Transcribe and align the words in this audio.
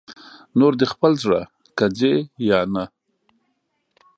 نور 0.59 0.73
دې 0.79 0.85
خپل 0.93 1.11
زړه 1.23 1.41
که 1.77 1.85
ځې 1.97 2.13
یا 2.49 2.59
نه 2.73 2.83